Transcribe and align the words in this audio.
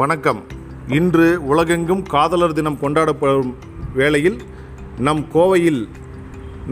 வணக்கம். 0.00 0.40
இன்று 0.96 1.26
உலகெங்கும் 1.50 2.02
காதலர் 2.12 2.54
தினம் 2.58 2.76
கொண்டாடப்படும் 2.82 3.52
வேளையில் 3.98 4.36
நம் 5.06 5.22
கோவையில் 5.34 5.80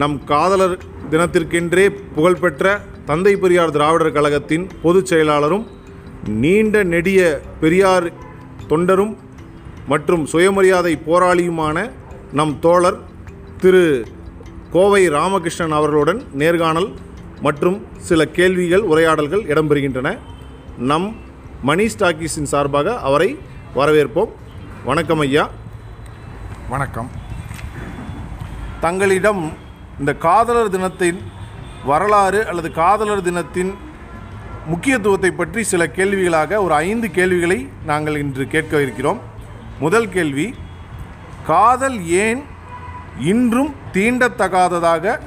நம் 0.01 0.15
காதலர் 0.31 0.75
தினத்திற்கென்றே 1.11 1.85
புகழ்பெற்ற 2.15 2.75
தந்தை 3.09 3.33
பெரியார் 3.35 3.73
திராவிடர் 3.77 4.13
கழகத்தின் 4.17 4.65
பொதுச் 4.83 5.11
செயலாளரும் 5.11 5.65
நீண்ட 6.43 6.83
நெடிய 6.93 7.41
பெரியார் 7.63 8.07
தொண்டரும் 8.71 9.13
மற்றும் 9.87 10.25
சுயமரியாதை 10.25 10.93
போராளியுமான 11.09 11.77
நம் 12.39 12.55
தோழர் 12.59 13.01
திரு 13.63 13.85
கோவை 14.71 15.03
ராமகிருஷ்ணன் 15.19 15.77
அவர்களுடன் 15.81 16.21
நேர்காணல் 16.43 16.91
மற்றும் 17.41 17.79
சில 18.09 18.25
கேள்விகள் 18.39 18.89
உரையாடல்கள் 18.93 19.47
இடம்பெறுகின்றன. 19.53 20.17
நம் 20.91 21.09
மணி 21.61 21.85
ஸ்டாக்கீஸின் 21.85 22.43
சார்பாக 22.43 22.99
அவரை 22.99 23.39
வரவேற்போம். 23.75 24.29
வணக்கம் 24.85 25.19
ஐயா. 25.19 25.49
வணக்கம். 26.69 27.11
தங்களிடம் 28.79 29.53
இந்த 29.99 30.13
காதலர் 30.13 30.69
தினத்தின் 30.69 31.21
வரலாறு 31.85 32.47
அல்லது 32.47 32.71
காதலர் 32.71 33.21
தினத்தின் 33.21 33.75
முக்கியத்துவத்தை 34.65 35.31
பற்றி 35.31 35.63
சில 35.63 35.87
கேள்விகளாக 35.87 36.61
ஒரு 36.63 36.73
ஐந்து 36.73 37.11
கேள்விகளை 37.11 37.69
நாங்கள் 37.85 38.17
இன்று 38.17 38.47
கேட்க 38.47 38.81
இருக்கிறோம். 38.81 39.19
முதல் 39.79 40.09
கேள்வி 40.09 40.55
காதல் 41.45 42.07
ஏன் 42.07 42.43
இன்றும் 43.19 43.75
தீண்டத்தகாததாக 43.93 45.19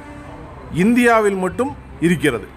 இந்தியாவில் 0.73 1.35
மட்டும் 1.35 1.77
இருக்கிறது? 2.01 2.49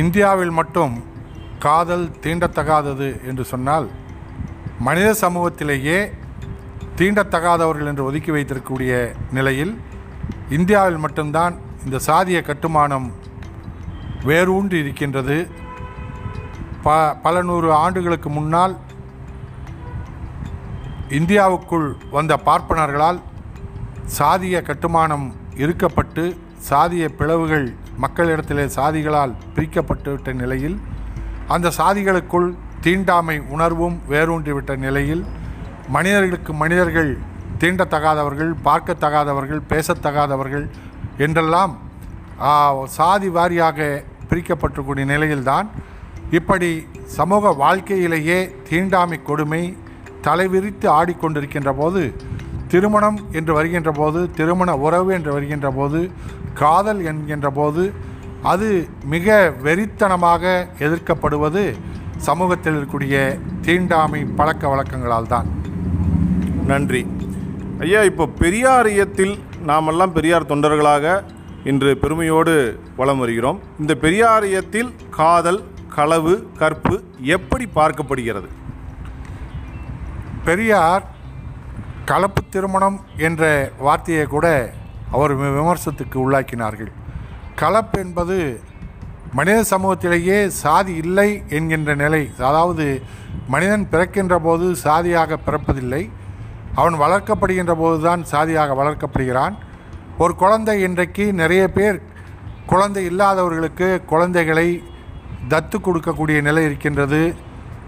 இந்தியாவில் 0.00 0.54
மட்டும் 0.58 0.94
காதல் 1.58 2.06
தீண்டத்தகாதது 2.24 3.08
என்று 3.28 3.44
சொன்னால் 3.44 3.86
மனித 4.86 5.08
சமூகத்திலேயே 5.22 5.98
தீண்டத்தகாதவர்கள் 6.98 7.90
என்று 7.90 8.04
ஒதுக்கி 8.04 8.30
வைத்திருக்கக்கூடிய 8.30 8.92
நிலையில் 9.32 9.72
இந்தியாவில் 10.48 11.00
மட்டும்தான் 11.04 11.54
இந்த 11.84 11.98
சாதிய 12.06 12.38
கட்டுமானம் 12.42 13.08
வேரூன்றி 14.24 14.76
இருக்கின்றது. 14.78 15.38
ப 16.84 16.94
பல 17.24 17.42
நூறு 17.42 17.68
ஆண்டுகளுக்கு 17.82 18.28
முன்னால் 18.28 18.74
இந்தியாவுக்குள் 21.18 21.88
வந்த 22.10 22.32
பார்ப்பனர்களால் 22.46 23.20
சாதிய 24.18 24.56
கட்டுமானம் 24.62 25.26
இருக்கப்பட்டு 25.62 26.24
சாதிய 26.70 27.04
பிளவுகள் 27.18 27.68
மக்களிடத்திலே 27.98 28.64
சாதிகளால் 28.74 29.34
பிரிக்கப்பட்டுவிட்ட 29.54 30.32
நிலையில் 30.34 30.76
அந்த 31.48 31.72
சாதிகளுக்குள் 31.78 32.48
தீண்டாமை 32.80 33.36
உணர்வும் 33.48 33.96
வேரூன்றிவிட்ட 34.08 34.72
நிலையில் 34.76 35.22
மனிதர்களுக்கு 35.88 36.52
மனிதர்கள் 36.52 37.10
தீண்டத்தகாதவர்கள் 37.58 38.52
பார்க்கத்தகாதவர்கள் 38.64 39.62
பேசத்தகாதவர்கள் 39.68 40.66
என்றெல்லாம் 41.18 41.72
சாதி 42.88 43.28
வாரியாக 43.28 43.78
பிரிக்கப்பட்டக்கூடிய 44.30 45.04
நிலையில்தான் 45.04 45.68
இப்படி 46.30 46.70
சமூக 47.16 47.52
வாழ்க்கையிலேயே 47.54 48.38
தீண்டாமை 48.68 49.18
கொடுமை 49.22 49.62
தலைவிரித்து 50.22 50.86
ஆடிக்கொண்டிருக்கின்ற 50.90 51.70
போது 51.72 52.02
திருமணம் 52.68 53.18
என்று 53.32 53.52
வருகின்ற 53.52 53.90
போது 53.92 54.20
திருமண 54.30 54.70
உறவு 54.76 55.10
என்று 55.12 55.30
வருகின்ற 55.32 55.68
போது 55.70 56.00
காதல் 56.62 57.00
என்கின்ற 57.10 57.48
போது 57.58 57.82
அது 58.52 58.68
மிக 59.12 59.36
வெறித்தனமாக 59.66 60.44
எதிர்க்கப்படுவது 60.86 61.62
சமூகத்தில் 62.26 62.76
இருக்கக்கூடிய 62.76 63.16
தீண்டாமை 63.66 64.20
பழக்க 64.38 64.68
வழக்கங்களால் 64.72 65.32
தான் 65.32 65.48
நன்றி. 66.70 67.02
ஐயா 67.84 68.00
இப்போ 68.10 68.24
பெரியாரியத்தில் 68.42 69.34
நாமெல்லாம் 69.70 70.14
பெரியார் 70.16 70.50
தொண்டர்களாக 70.52 71.06
இன்று 71.70 71.90
பெருமையோடு 72.02 72.54
வலம் 72.98 73.20
வருகிறோம். 73.22 73.58
இந்த 73.82 73.92
பெரியாரியத்தில் 74.04 74.90
காதல் 75.18 75.60
களவு 75.96 76.34
கற்பு 76.60 76.96
எப்படி 77.36 77.64
பார்க்கப்படுகிறது? 77.78 78.48
பெரியார் 80.48 81.04
கலப்பு 82.10 82.42
திருமணம் 82.54 82.98
என்ற 83.28 83.42
வார்த்தையை 83.86 84.26
கூட 84.34 84.46
அவர் 85.12 85.38
வி- 85.38 85.58
விமர்சனத்துக்கு 85.58 86.30
உள்ளாக்கினார்கள். 86.30 86.92
கலப்பு 87.54 88.00
என்பது 88.00 88.60
மனித 89.32 89.64
சமூகத்திலேயே 89.70 90.46
சாதி 90.46 90.94
இல்லை 90.94 91.42
என்கின்ற 91.48 91.94
நிலை. 91.94 92.30
அதாவது 92.38 93.02
மனிதன் 93.48 93.88
பிறக்கின்ற 93.88 94.38
போது 94.38 94.76
சாதியாக 94.76 95.38
பிறப்பதில்லை. 95.46 96.10
அவன் 96.74 96.94
வளர்க்கப்படுகின்ற 96.94 97.74
போதுதான் 97.74 98.24
சாதியாக 98.24 98.84
வளர்க்கப்படுகிறான். 98.84 99.56
ஒரு 100.18 100.34
குழந்தை 100.34 100.82
இன்றைக்கு 100.82 101.32
நிறைய 101.32 101.68
பேர் 101.68 102.02
குழந்தை 102.66 103.04
இல்லாதவர்களுக்கு 103.04 104.04
குழந்தைகளை 104.06 104.82
தத்து 105.48 105.74
கொடுக்கக்கூடிய 105.82 106.42
நிலை 106.42 106.64
இருக்கின்றது. 106.64 107.34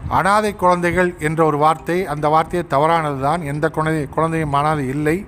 அனாதை 0.09 0.55
குழந்தைகள் 0.55 1.15
என்ற 1.19 1.45
ஒரு 1.45 1.59
வார்த்தை 1.59 2.07
அந்த 2.07 2.29
வார்த்தையை 2.29 2.69
தவறானது 2.69 3.21
தான் 3.21 3.43
எந்த 3.43 3.69
குழந்தை 3.69 4.09
குழந்தையும் 4.09 4.53
அனாதை 4.53 4.89
இல்லை. 4.89 5.27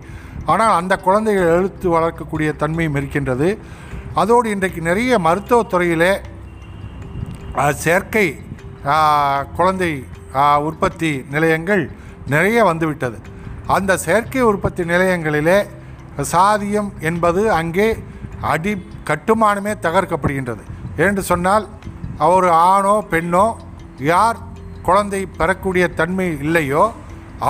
ஆனால் 0.53 0.77
அந்த 0.81 0.95
குழந்தைகள் 1.07 1.53
எழுத்து 1.57 1.87
வளர்க்கக்கூடிய 1.97 2.51
தன்மையும் 2.63 2.97
இருக்கின்றது. 2.99 3.49
அதோடு 4.21 4.47
இன்றைக்கு 4.55 4.81
நிறைய 4.89 5.19
மருத்துவத்துறையிலே 5.27 6.13
செயற்கை 7.83 8.27
குழந்தை 9.59 9.93
உற்பத்தி 10.69 11.11
நிலையங்கள் 11.35 11.83
நிறைய 12.35 12.59
வந்துவிட்டது. 12.71 13.19
அந்த 13.77 13.97
செயற்கை 14.05 14.43
உற்பத்தி 14.51 14.83
நிலையங்களிலே 14.93 15.59
சாதியம் 16.35 16.91
என்பது 17.11 17.43
அங்கே 17.61 17.89
அடி 18.53 18.73
கட்டுமானமே 19.11 19.73
தகர்க்கப்படுகின்றது. 19.87 20.63
என்று 21.07 21.23
சொன்னால் 21.31 21.67
ஒரு 22.37 22.49
ஆணோ 22.71 22.97
பெண்ணோ 23.13 23.47
யார் 24.13 24.39
குழந்தை 24.89 25.21
பெறக்கூடிய 25.39 25.85
தன்மை 26.01 26.27
இல்லையோ 26.45 26.83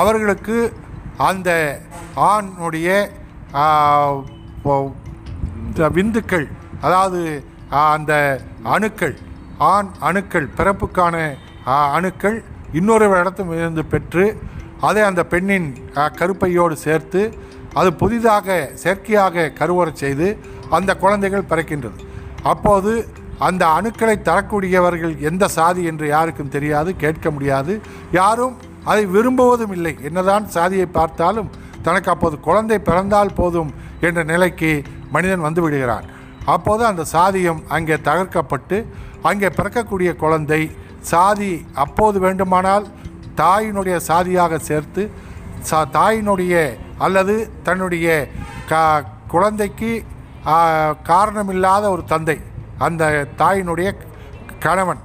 அவர்களுக்கு 0.01 0.57
அந்த 1.31 1.51
ஆணுடைய 2.31 2.89
விந்துக்கள் 5.97 6.47
அதாவது 6.87 7.21
அந்த 7.93 8.13
அணுக்கள் 8.75 9.15
ஆண் 9.73 9.91
அணுக்கள் 10.09 10.49
பிறப்புக்கான 10.59 11.17
அணுக்கள் 11.97 12.39
இன்னொரு 12.79 13.07
இடத்தும் 13.21 13.53
இருந்து 13.59 13.85
பெற்று 13.93 14.25
அதை 14.89 15.03
அந்த 15.09 15.23
பெண்ணின் 15.33 15.69
கருப்பையோடு 16.21 16.77
சேர்த்து 16.87 17.23
அது 17.81 17.91
புதிதாக 18.03 18.57
செயற்கையாக 18.83 19.51
கருவறச் 19.61 20.01
செய்து 20.03 20.27
அந்த 20.77 20.91
குழந்தைகள் 21.03 21.51
பிறக்கின்றது. 21.51 22.01
அப்போது 22.53 22.93
அந்த 23.49 23.63
அணுக்களை 23.79 24.17
தரக்கூடியவர்கள் 24.29 25.15
எந்த 25.31 25.45
சாதி 25.57 25.83
என்று 25.91 26.07
யாருக்கும் 26.09 26.53
தெரியாது 26.57 26.91
கேட்க 26.97 27.31
முடியாது. 27.31 27.73
யாரும் 28.21 28.57
அதை 28.85 29.05
விரும்புவதும் 29.07 29.75
இல்லை. 29.77 29.95
என்னதான் 30.09 30.47
சாதியை 30.57 30.87
பார்த்தாலும் 30.99 31.51
தனக்கு 31.87 32.11
அப்போது 32.15 32.37
குழந்தை 32.49 32.79
பிறந்தால் 32.89 33.37
போதும் 33.41 33.71
என்ற 34.07 34.21
நிலைக்கு 34.33 34.71
மனிதன் 35.15 35.47
வந்து 35.47 35.61
விடுகிறான். 35.65 36.07
அப்போது 36.55 36.83
அந்த 36.91 37.03
சாதியம் 37.15 37.61
அங்கே 37.77 37.97
தகர்க்கப்பட்டு 38.09 38.77
அங்கே 39.31 39.49
பிறக்கக்கூடிய 39.59 40.11
குழந்தை 40.23 40.63
சாதி 41.11 41.53
அப்போது 41.85 42.19
வேண்டுமானால் 42.25 42.87
தாயினுடைய 43.41 43.97
சாதியாக 44.09 44.59
சேர்த்து 44.69 45.03
சா 45.69 45.79
தாயினுடைய 45.97 46.55
அல்லது 47.07 47.35
தன்னுடைய 47.67 48.07
கா 48.71 48.83
குழந்தைக்கு 49.35 49.91
காரணமில்லாத 51.11 51.85
ஒரு 51.95 52.03
தந்தை 52.13 52.37
அந்த 52.87 53.05
தாயினுடைய 53.41 53.89
கணவன் 54.65 55.01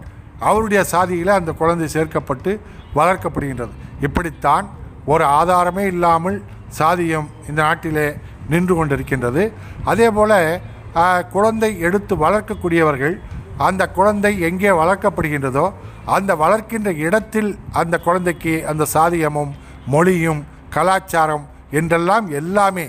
அவருடைய 0.48 0.82
சாதியில் 0.94 1.38
அந்த 1.38 1.52
குழந்தை 1.62 1.88
சேர்க்கப்பட்டு 1.96 2.52
வளர்க்கப்படுகின்றது. 2.98 3.74
இப்படித்தான் 4.08 4.66
ஒரு 5.14 5.26
ஆதாரமே 5.40 5.84
இல்லாமல் 5.94 6.38
சாதியம் 6.80 7.28
இந்த 7.50 7.60
நாட்டிலே 7.68 8.08
நின்று 8.52 8.74
கொண்டிருக்கின்றது. 8.76 9.44
அதே 9.92 10.08
போல் 10.18 10.40
குழந்தை 11.36 11.70
எடுத்து 11.88 12.14
வளர்க்கக்கூடியவர்கள் 12.26 13.16
அந்த 13.68 13.84
குழந்தை 13.98 14.32
எங்கே 14.48 14.72
வளர்க்கப்படுகின்றதோ 14.82 15.66
அந்த 16.16 16.32
வளர்க்கின்ற 16.42 16.90
இடத்தில் 17.06 17.50
அந்த 17.82 17.96
குழந்தைக்கு 18.08 18.54
அந்த 18.72 18.84
சாதியமும் 18.96 19.52
மொழியும் 19.94 20.42
கலாச்சாரம் 20.76 21.46
என்றெல்லாம் 21.80 22.28
எல்லாமே 22.40 22.86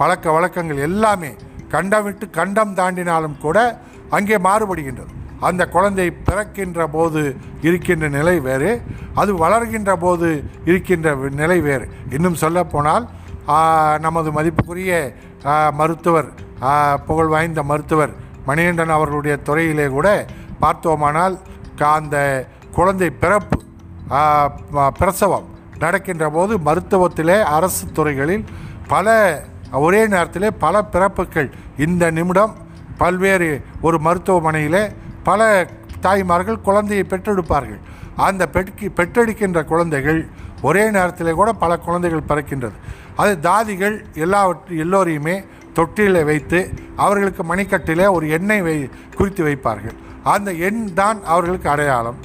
பழக்க 0.00 0.32
வழக்கங்கள் 0.36 0.86
எல்லாமே 0.88 1.30
கண்டம் 1.74 2.04
விட்டு 2.06 2.24
கண்டம் 2.38 2.74
தாண்டினாலும் 2.78 3.36
கூட 3.44 3.58
அங்கே 4.16 4.36
மாறுபடுகின்றது. 4.46 5.12
அந்த 5.40 5.62
குழந்தை 5.74 6.06
பிறக்கின்ற 6.10 6.86
போது 6.86 7.22
இருக்கின்ற 7.66 8.06
நிலை 8.08 8.36
வேறு 8.40 8.70
அது 9.14 9.32
வளர்கின்ற 9.44 9.92
போது 10.04 10.28
இருக்கின்ற 10.64 11.14
நிலை 11.40 11.58
வேறு. 11.60 11.86
இன்னும் 12.10 12.40
சொல்லப்போனால் 12.42 13.06
நமது 14.06 14.28
மதிப்புக்குரிய 14.36 14.92
மருத்துவர் 15.80 16.28
புகழ் 17.06 17.30
வாய்ந்த 17.34 17.62
மருத்துவர் 17.62 18.12
மணிகண்டன் 18.46 18.96
அவர்களுடைய 18.96 19.36
துறையிலே 19.48 19.86
கூட 19.88 20.08
பார்த்தோமானால் 20.60 21.36
அந்த 21.96 22.16
குழந்தை 22.76 23.10
பிறப்பு 23.22 23.58
பிரசவம் 24.98 25.46
நடக்கின்ற 25.78 26.26
போது 26.30 26.52
மருத்துவத்திலே 26.58 27.36
அரசு 27.56 27.84
துறைகளில் 27.92 28.44
பல 28.88 29.14
ஒரே 29.72 30.00
நேரத்திலே 30.06 30.50
பல 30.64 30.84
பிறப்புகள். 30.94 31.48
இந்த 31.86 32.10
நிமிடம் 32.10 32.54
பல்வேறு 32.96 33.50
ஒரு 33.82 33.98
மருத்துவமனையிலே 34.04 34.82
பல 35.28 35.40
தாய்மார்கள் 36.04 36.64
குழந்தையை 36.68 37.04
பெற்றெடுப்பார்கள். 37.10 37.80
அந்த 38.26 38.42
பெட்கி 38.54 38.86
பெற்றெடுக்கின்ற 38.98 39.60
குழந்தைகள் 39.72 40.20
ஒரே 40.68 40.84
நேரத்தில் 40.96 41.38
கூட 41.40 41.50
பல 41.62 41.72
குழந்தைகள் 41.86 42.28
பிறக்கின்றது. 42.28 42.76
அது 43.22 43.32
தாதிகள் 43.48 43.96
எல்லாவற்றை 44.24 44.76
எல்லோரையுமே 44.84 45.36
தொட்டிலை 45.78 46.22
வைத்து 46.30 46.60
அவர்களுக்கு 47.04 47.42
மணிக்கட்டிலே 47.50 48.06
ஒரு 48.16 48.26
எண்ணெய் 48.36 48.64
வை 48.66 48.76
குறித்து 49.18 49.42
வைப்பார்கள். 49.48 49.96
அந்த 50.34 50.50
எண் 50.68 50.80
தான் 51.00 51.18
அவர்களுக்கு 51.32 51.68
அடையாளம். 51.74 52.18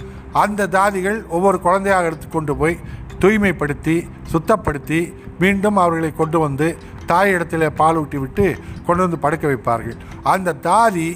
அந்த 0.43 0.67
தாதிகள் 0.77 1.17
ஒவ்வொரு 1.37 1.57
குழந்தையாக 1.65 2.09
எடுத்துக்கொண்டு 2.09 2.53
போய் 2.61 2.77
தூய்மைப்படுத்தி 3.21 3.95
சுத்தப்படுத்தி 4.33 4.99
மீண்டும் 5.39 5.79
அவர்களை 5.83 6.11
கொண்டு 6.21 6.37
வந்து 6.45 6.67
தாயிடத்தில் 7.11 7.67
பால் 7.81 7.99
ஊட்டி 8.01 8.17
விட்டு 8.23 8.45
கொண்டு 8.85 9.01
வந்து 9.03 9.19
படுக்க 9.25 9.45
வைப்பார்கள். 9.51 9.97
அந்த 10.33 10.55
தாதி 10.69 11.07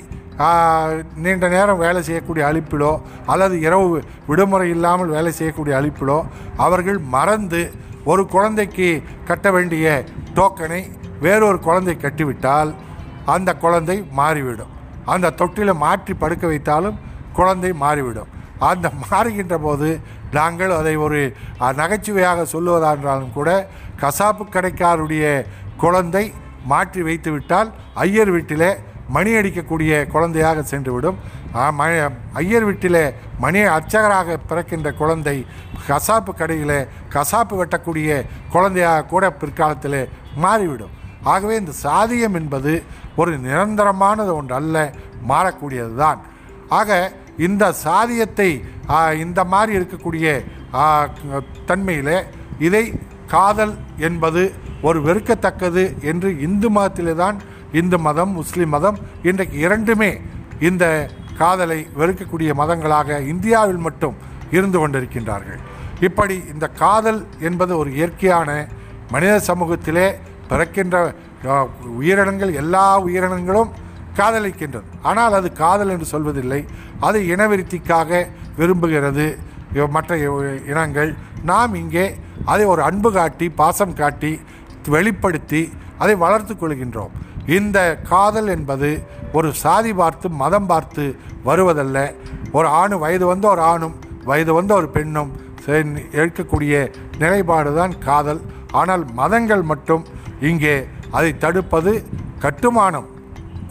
நீண்ட 1.23 1.45
நேரம் 1.47 1.81
வேலை 1.85 2.01
செய்யக்கூடிய 2.03 2.43
அழிப்பிலோ 2.49 2.91
அல்லது 3.25 3.55
இரவு 3.59 4.03
விடுமுறை 4.27 4.67
இல்லாமல் 4.75 5.13
வேலை 5.15 5.31
செய்யக்கூடிய 5.31 5.73
அழிப்பிலோ 5.79 6.17
அவர்கள் 6.65 6.99
மறந்து 7.15 7.61
ஒரு 8.03 8.23
குழந்தைக்கு 8.27 8.89
கட்ட 9.27 9.51
வேண்டிய 9.51 10.03
டோக்கனை 10.37 10.81
வேறொரு 11.19 11.59
குழந்தை 11.59 11.95
கட்டிவிட்டால் 11.97 12.71
அந்த 13.25 13.49
குழந்தை 13.55 13.97
மாறிவிடும். 14.19 14.73
அந்த 15.13 15.33
தொட்டில 15.39 15.73
மாற்றி 15.83 16.13
படுக்க 16.13 16.45
வைத்தாலும் 16.47 16.97
குழந்தை 17.33 17.71
மாறிவிடும். 17.83 18.29
அந்த 18.71 18.87
மாறுகின்ற 19.03 19.55
போது 19.57 19.89
நாங்கள் 20.37 20.73
அதை 20.79 20.93
ஒரு 21.05 21.19
நகைச்சுவையாக 21.79 22.45
சொல்லுவதான்றாலும் 22.53 23.33
கூட 23.37 23.49
கசாப்பு 24.01 24.45
கடைக்காருடைய 24.45 25.25
குழந்தை 25.83 26.25
மாற்றி 26.71 27.01
வைத்துவிட்டால் 27.07 27.69
ஐயர் 28.05 28.31
வீட்டிலே 28.35 28.71
மணி 29.09 29.33
அடிக்கக்கூடிய 29.33 30.07
குழந்தையாக 30.07 30.61
சென்றுவிடும். 30.61 31.17
ம- 31.77 32.11
ஐயர் 32.33 32.63
வீட்டிலே 32.63 33.03
மணி 33.39 33.59
அர்ச்சகராக 33.59 34.37
பிறக்கின்ற 34.47 34.91
குழந்தை 34.91 35.35
கசாப்பு 35.87 36.31
கடையில் 36.33 36.77
கசாப்பு 37.13 37.55
வெட்டக்கூடிய 37.55 38.09
குழந்தையாக 38.51 39.05
கூட 39.05 39.31
பிற்காலத்தில் 39.31 39.99
மாறிவிடும். 40.35 40.93
ஆகவே 41.23 41.55
இந்த 41.55 41.71
சாதியம் 41.83 42.33
என்பது 42.33 42.73
ஒரு 43.15 43.39
நிரந்தரமானது 43.39 44.33
ஒன்று 44.33 44.55
அல்ல 44.55 44.77
மாறக்கூடியது 45.27 45.95
தான் 45.95 46.19
ஆக 46.69 46.89
இந்த 47.37 47.73
சாதியத்தை 47.85 48.49
இந்த 49.19 49.43
மாதிரி 49.43 49.77
இருக்கக்கூடிய 49.79 50.27
தன்மையில் 51.65 52.15
இதை 52.59 52.83
காதல் 53.27 53.73
என்பது 53.97 54.41
ஒரு 54.81 55.01
வெறுக்கத்தக்கது 55.01 56.01
என்று 56.01 56.39
இந்து 56.39 56.69
மதத்திலே 56.69 57.15
தான் 57.15 57.37
இந்து 57.79 57.97
மதம் 58.07 58.33
முஸ்லீம் 58.39 58.73
மதம் 58.75 58.97
இன்றைக்கு 59.29 59.57
இரண்டுமே 59.65 60.09
இந்த 60.67 60.85
காதலை 61.41 61.79
வெறுக்கக்கூடிய 61.99 62.51
மதங்களாக 62.61 63.17
இந்தியாவில் 63.31 63.81
மட்டும் 63.85 64.15
இருந்து 64.57 64.77
கொண்டிருக்கின்றார்கள். 64.81 65.61
இப்படி 66.07 66.35
இந்த 66.53 66.65
காதல் 66.83 67.19
என்பது 67.49 67.73
ஒரு 67.81 67.89
இயற்கையான 67.99 68.49
மனித 69.13 69.33
சமூகத்திலே 69.49 70.07
பிறக்கின்ற 70.51 70.95
உயிரினங்கள் 71.99 72.53
எல்லா 72.61 72.85
உயிரினங்களும் 73.07 73.73
காதலிக்கின்றது. 74.19 74.87
ஆனால் 75.09 75.35
அது 75.39 75.47
காதல் 75.63 75.91
என்று 75.95 76.07
சொல்வதில்லை. 76.13 76.61
அது 77.07 77.19
இனவிருத்திக்காக 77.33 78.21
விரும்புகிறது. 78.59 79.27
மற்ற 79.95 80.17
இனங்கள். 80.71 81.09
நாம் 81.51 81.73
இங்கே 81.81 82.05
அதை 82.51 82.65
ஒரு 82.73 82.81
அன்பு 82.89 83.09
காட்டி 83.17 83.47
பாசம் 83.61 83.95
காட்டி 84.01 84.31
வெளிப்படுத்தி 84.93 85.61
அதை 86.03 86.15
வளர்த்து 86.23 86.53
கொள்கின்றோம். 86.53 87.13
இந்த 87.47 87.97
காதல் 88.09 88.47
என்பது 88.47 89.03
ஒரு 89.33 89.53
சாதி 89.53 89.93
பார்த்து 89.93 90.29
மதம் 90.29 90.65
பார்த்து 90.65 91.15
வருவதல்ல. 91.45 92.15
ஒரு 92.51 92.67
ஆணு 92.67 92.99
வயது 92.99 93.25
வந்த 93.25 93.47
ஒரு 93.47 93.61
ஆணும் 93.61 93.95
வயது 94.23 94.53
வந்த 94.53 94.73
ஒரு 94.73 94.89
பெண்ணும் 94.89 95.31
சே- 95.65 96.05
எடுக்கக்கூடிய 96.11 96.93
நிலைப்பாடு 97.17 97.73
தான் 97.73 97.97
காதல். 97.97 98.41
ஆனால் 98.71 99.05
மதங்கள் 99.13 99.61
மட்டும் 99.61 100.05
இங்கே 100.41 100.87
அதை 101.11 101.37
தடுப்பது 101.37 102.05
கட்டுமானம் 102.39 103.05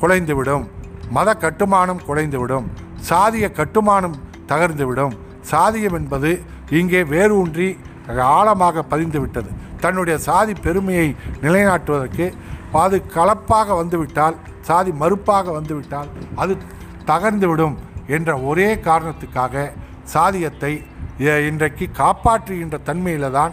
குலைந்துவிடும். 0.01 0.69
மத 1.11 1.35
கட்டுமானம் 1.35 2.01
குலைந்துவிடும். 2.09 2.65
சாதிய 3.09 3.53
கட்டுமானம் 3.53 4.17
தகர்ந்துவிடும். 4.49 5.13
சாதியம் 5.51 5.93
என்பது 5.93 6.41
இங்கே 6.71 7.05
வேரூன்றி 7.05 7.79
ஆழமாக 8.19 8.85
பதிந்துவிட்டது. 8.91 9.49
தன்னுடைய 9.81 10.19
சாதி 10.19 10.53
பெருமையை 10.53 11.17
நிலைநாட்டுவதற்கு 11.43 12.33
அது 12.83 12.97
கலப்பாக 13.17 13.77
வந்துவிட்டால் 13.81 14.37
சாதி 14.69 14.93
மறுப்பாக 15.03 15.47
வந்துவிட்டால் 15.57 16.11
அது 16.43 16.53
தகர்ந்துவிடும் 17.11 17.77
என்ற 18.17 18.31
ஒரே 18.51 18.69
காரணத்துக்காக 18.89 19.65
சாதியத்தை 20.15 20.73
இன்றைக்கு 21.49 21.87
காப்பாற்றுகின்ற 22.03 22.77
தன்மையில் 22.89 23.35
தான் 23.39 23.53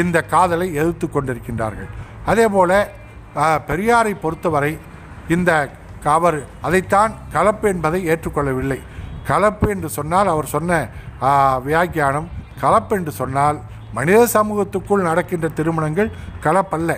இந்த 0.00 0.18
காதலை 0.32 0.66
எதிர்த்து 0.80 1.06
கொண்டிருக்கின்றார்கள். 1.08 1.90
அதே 2.30 2.46
போல் 2.54 2.78
பெரியாரை 3.68 4.12
பொறுத்தவரை 4.24 4.72
இந்த 5.34 5.52
அவர் 6.16 6.38
அதைத்தான் 6.66 7.12
கலப்பு 7.34 7.66
என்பதை 7.74 8.00
ஏற்றுக்கொள்ளவில்லை. 8.12 8.78
கலப்பு 9.30 9.66
என்று 9.74 9.88
சொன்னால் 9.98 10.28
அவர் 10.34 10.52
சொன்ன 10.54 10.72
வியாக்கியானம் 11.68 12.28
கலப்பு 12.62 12.92
என்று 12.98 13.12
சொன்னால் 13.20 13.58
மனித 13.96 14.20
சமூகத்துக்குள் 14.36 15.08
நடக்கின்ற 15.08 15.48
திருமணங்கள் 15.58 16.10
கலப்பல்ல. 16.46 16.92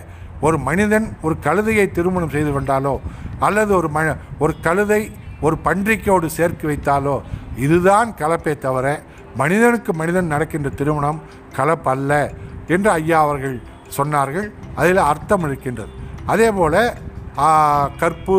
ஒரு 0.46 0.56
மனிதன் 0.69 1.06
ஒரு 1.26 1.34
கழுதையை 1.46 1.87
திருமணம் 1.96 2.34
செய்து 2.34 2.50
கொண்டாலோ 2.56 2.94
அல்லது 3.46 3.72
ஒரு 3.81 3.88
ம 3.96 4.00
ஒரு 4.44 4.52
கழுதை 4.66 5.02
ஒரு 5.46 5.56
பன்றிக்கோடு 5.66 6.28
சேர்த்து 6.37 6.64
வைத்தாலோ 6.70 7.16
இதுதான் 7.64 8.08
கலப்பே 8.20 8.54
தவிர 8.66 8.87
மனிதனுக்கு 9.40 9.92
மனிதன் 10.00 10.32
நடக்கின்ற 10.34 10.70
திருமணம் 10.81 11.20
கலப்பல்ல 11.56 12.12
என்று 12.75 12.90
ஐயா 12.90 13.19
அவர்கள் 13.26 13.56
சொன்னார்கள். 13.96 14.48
அதில் 14.81 15.08
அர்த்தம் 15.10 15.44
இருக்கின்றது. 15.48 15.92
அதே 16.32 16.48
போல் 16.58 16.81
கற்பு 18.00 18.38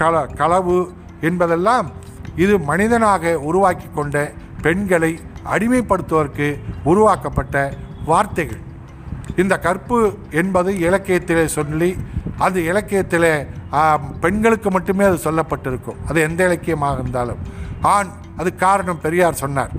கல 0.00 0.14
களவு 0.40 0.78
என்பதெல்லாம் 1.28 1.86
இது 2.44 2.54
மனிதனாக 2.70 3.32
உருவாக்கி 3.48 3.88
கொண்ட 3.98 4.16
பெண்களை 4.64 5.12
அடிமைப்படுத்துவதற்கு 5.54 6.48
உருவாக்கப்பட்ட 6.90 7.56
வார்த்தைகள். 8.10 8.62
இந்த 9.42 9.54
கற்பு 9.58 9.98
என்பது 10.30 10.72
இலக்கியத்திலே 10.88 11.44
சொல்லி 11.58 11.90
அது 12.46 12.58
இலக்கியத்திலே 12.72 13.32
பெண்களுக்கு 14.20 14.70
மட்டுமே 14.70 15.04
அது 15.04 15.18
சொல்லப்பட்டிருக்கும். 15.24 15.98
அது 16.08 16.18
எந்த 16.28 16.40
இலக்கியமாக 16.44 17.00
இருந்தாலும். 17.00 17.40
ஆண் 17.94 18.10
அது 18.36 18.50
காரணம் 18.56 19.00
பெரியார் 19.00 19.40
சொன்னார். 19.42 19.72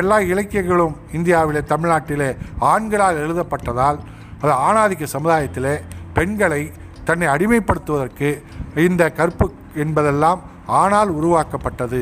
எல்லா 0.00 0.16
இலக்கியங்களும் 0.32 0.94
இந்தியாவிலே 1.12 1.60
தமிழ்நாட்டிலே 1.72 2.30
ஆண்களால் 2.72 3.20
எழுதப்பட்டதால் 3.24 3.98
அது 4.42 4.52
ஆணாதிக்க 4.68 5.04
சமுதாயத்திலே 5.16 5.74
பெண்களை 6.16 6.62
தன்னை 7.04 7.26
அடிமைப்படுத்துவதற்கு 7.34 8.30
இந்த 8.86 9.10
கற்பு 9.18 9.46
என்பதெல்லாம் 9.84 10.40
ஆணால் 10.82 11.12
உருவாக்கப்பட்டது. 11.18 12.00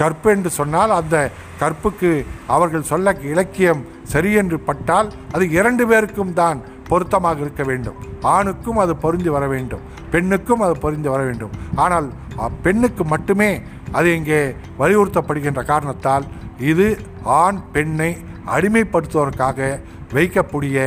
கற்பு 0.00 0.28
என்று 0.30 0.50
சொன்னால் 0.50 0.92
அந்த 1.00 1.16
கற்புக்கு 1.58 2.10
அவர்கள் 2.46 2.90
சொல்ல 2.92 3.16
இலக்கியம் 3.32 3.82
சரியென்று 4.12 4.58
பட்டால் 4.68 5.08
அது 5.34 5.44
இரண்டு 5.58 5.84
பேருக்கும் 5.90 6.36
தான் 6.40 6.58
பொருத்தமாக 6.88 7.42
இருக்க 7.44 7.62
வேண்டும். 7.70 7.98
ஆணுக்கும் 8.34 8.80
அது 8.82 8.92
பொருந்தி 9.04 9.30
வர 9.36 9.44
வேண்டும். 9.54 9.84
பெண்ணுக்கும் 10.12 10.62
அது 10.66 10.74
பொருந்தி 10.84 11.08
வர 11.14 11.20
வேண்டும். 11.28 11.54
ஆனால் 11.84 12.06
பெண்ணுக்கு 12.64 13.04
மட்டுமே 13.14 13.50
அது 13.98 14.08
இங்கே 14.18 14.40
வலியுறுத்தப்படுகின்ற 14.80 15.62
காரணத்தால் 15.72 16.24
இது 16.70 16.86
ஆண் 17.42 17.60
பெண்ணை 17.74 18.10
அடிமைப்படுத்துவதற்காக 18.54 19.68
வைக்கக்கூடிய 20.16 20.78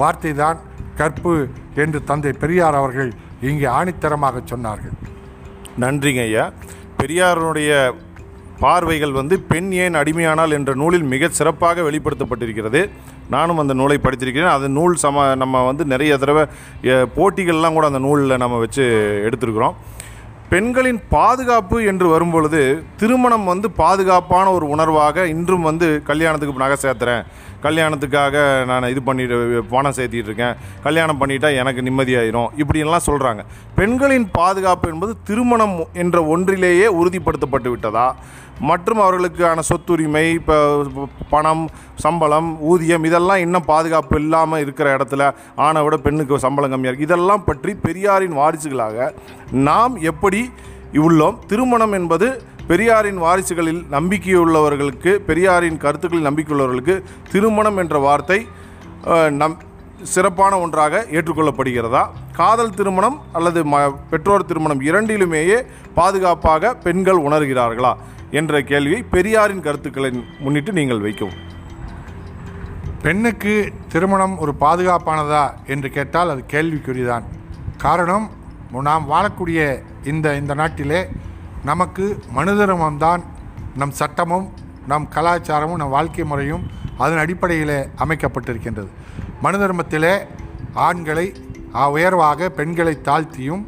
வார்த்தை 0.00 0.32
தான் 0.42 0.58
கற்பு 1.00 1.34
என்று 1.82 1.98
தந்தை 2.10 2.32
பெரியார் 2.42 2.78
அவர்கள் 2.80 3.10
இங்கே 3.50 3.66
ஆணித்தரமாக 3.78 4.42
சொன்னார்கள். 4.52 4.96
நன்றிங்க 5.82 6.22
ஐயா. 6.28 6.44
பெரியாருடைய 7.00 7.72
பார்வைகள் 8.60 9.12
வந்து 9.12 9.40
பெண் 9.40 9.70
ஏன் 9.72 9.94
அடிமையானால் 9.94 10.54
என்ற 10.58 10.74
நூலில் 10.74 11.02
மிகச் 11.02 11.36
சிறப்பாக 11.38 11.82
வெளிப்படுத்தப்பட்டிருக்கிறது. 11.82 12.90
நானும் 13.30 13.58
அந்த 13.58 13.74
நூலை 13.74 13.98
படித்திருக்கிறேன். 14.02 14.54
அந்த 14.56 14.68
நூல் 14.68 14.94
சம 14.94 15.34
நம்ம 15.34 15.64
வந்து 15.66 15.84
நிறைய 15.84 16.16
தடவை 16.16 16.44
போட்டிகள்லாம் 17.16 17.76
கூட 17.78 17.86
அந்த 17.86 17.98
நூலில் 17.98 18.42
நம்ம 18.44 18.58
வச்சு 18.58 18.84
எடுத்திருக்கிறோம். 19.28 19.76
பெண்களின் 20.48 21.00
பாதுகாப்பு 21.08 21.84
என்று 21.84 22.08
வரும்பொழுது 22.08 22.60
திருமணம் 22.96 23.44
வந்து 23.44 23.70
பாதுகாப்பான 23.70 24.50
ஒரு 24.50 24.66
உணர்வாக 24.66 25.24
இன்றும் 25.24 25.62
வந்து 25.62 26.02
கல்யாணத்துக்கு 26.04 26.64
நகை 26.64 26.76
சேர்த்துறேன். 26.82 27.24
கல்யாணத்துக்காக 27.66 28.36
நான் 28.70 28.90
இது 28.92 29.02
பண்ணிட்டு 29.08 29.36
பணம் 29.74 29.96
சேர்த்திட்டு 29.98 30.30
இருக்கேன் 30.30 30.56
கல்யாணம் 30.86 31.20
பண்ணிட்டா 31.20 31.50
எனக்கு 31.60 31.80
நிம்மதியாயிரும். 31.88 32.50
இப்படின்லாம் 32.62 33.06
சொல்கிறாங்க 33.10 33.42
பெண்களின் 33.78 34.26
பாதுகாப்பு 34.40 34.86
என்பது 34.94 35.14
திருமணம் 35.30 35.76
என்ற 36.02 36.16
ஒன்றிலேயே 36.34 36.88
உறுதிப்படுத்தப்பட்டு 37.00 37.70
விட்டதா? 37.74 38.08
மற்றும் 38.68 39.00
அவர்களுக்கான 39.04 39.62
சொத்துரிமை 39.68 40.22
இப்போ 40.36 40.54
பணம் 41.32 41.64
சம்பளம் 42.04 42.48
ஊதியம் 42.70 43.06
இதெல்லாம் 43.08 43.42
இன்னும் 43.44 43.66
பாதுகாப்பு 43.72 44.16
இல்லாமல் 44.22 44.62
இருக்கிற 44.64 44.86
இடத்துல 44.96 45.24
ஆணை 45.66 45.80
விட 45.86 45.96
பெண்ணுக்கு 46.06 46.44
சம்பளம் 46.44 46.72
கம்மியாக 46.74 46.92
இருக்குது 46.92 47.08
இதெல்லாம் 47.10 47.44
பற்றி 47.48 47.72
பெரியாரின் 47.84 48.38
வாரிசுகளாக 48.40 49.10
நாம் 49.68 49.96
எப்படி 50.12 50.40
உள்ளோம்? 51.04 51.36
திருமணம் 51.50 51.94
என்பது 51.98 52.26
பெரியாரின் 52.70 53.18
வாரிசுகளில் 53.24 53.82
நம்பிக்கையுள்ளவர்களுக்கு 53.94 55.10
பெரியாரின் 55.28 55.80
கருத்துக்களில் 55.84 56.28
நம்பிக்கையுள்ளவர்களுக்கு 56.28 56.94
திருமணம் 57.32 57.78
என்ற 57.82 57.96
வார்த்தை 58.06 58.38
நம் 59.40 59.56
சிறப்பான 60.12 60.52
ஒன்றாக 60.64 61.02
ஏற்றுக்கொள்ளப்படுகிறதா? 61.16 62.02
காதல் 62.38 62.74
திருமணம் 62.78 63.18
அல்லது 63.36 63.60
ம 63.72 63.76
பெற்றோர் 64.10 64.48
திருமணம் 64.50 64.82
இரண்டிலுமேயே 64.88 65.58
பாதுகாப்பாக 65.98 66.72
பெண்கள் 66.86 67.20
உணர்கிறார்களா? 67.28 67.92
என்ற 68.38 68.60
கேள்வியை 68.70 69.00
பெரியாரின் 69.14 69.64
கருத்துக்களை 69.66 70.10
முன்னிட்டு 70.44 70.72
நீங்கள் 70.78 71.04
வைக்கவும். 71.06 71.38
பெண்ணுக்கு 73.04 73.54
திருமணம் 73.92 74.36
ஒரு 74.44 74.54
பாதுகாப்பானதா 74.64 75.44
என்று 75.74 75.90
கேட்டால் 75.96 76.32
அது 76.34 76.42
கேள்விக்குறிதான். 76.54 77.26
காரணம் 77.86 78.26
நாம் 78.90 79.04
வாழக்கூடிய 79.12 79.60
இந்த 80.12 80.26
இந்த 80.40 80.52
நாட்டிலே 80.60 81.00
நமக்கு 81.64 82.18
மனுதர்மம்தான் 82.36 83.22
நம் 83.74 83.90
சட்டமும் 83.90 84.52
நம் 84.86 85.08
கலாச்சாரமும் 85.14 85.76
நம் 85.76 85.88
வாழ்க்கை 85.88 86.24
முறையும் 86.24 86.70
அதன் 86.98 87.18
அடிப்படையில் 87.18 87.90
அமைக்கப்பட்டிருக்கின்றது. 87.98 88.88
மனு 89.42 89.58
தர்மத்திலே 89.58 90.26
ஆண்களை 90.74 91.34
உயர்வாக 91.74 92.48
பெண்களை 92.48 93.00
தாழ்த்தியும் 93.04 93.66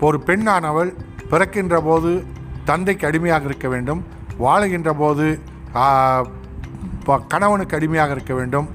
ஒரு 0.00 0.22
பெண்ணானவள் 0.26 0.94
பிறக்கின்ற 1.30 1.80
போது 1.80 2.24
தந்தைக்கு 2.64 3.06
அடிமையாக 3.06 3.44
இருக்க 3.44 3.68
வேண்டும் 3.68 4.04
வாழுகின்ற 4.38 4.90
போது 4.92 5.38
கணவனுக்கு 7.28 7.76
அடிமையாக 7.76 8.10
இருக்க 8.10 8.34
வேண்டும் 8.34 8.68